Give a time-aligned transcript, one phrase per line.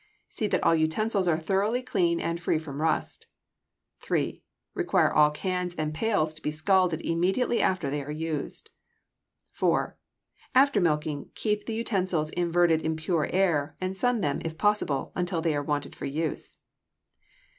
[0.27, 3.27] See that all utensils are thoroughly clean and free from rust.
[3.99, 4.41] 3.
[4.73, 8.71] Require all cans and pails to be scalded immediately after they are used.
[9.51, 9.95] 4.
[10.55, 15.39] After milking, keep the utensils inverted in pure air, and sun them, if possible, until
[15.39, 16.57] they are wanted for use.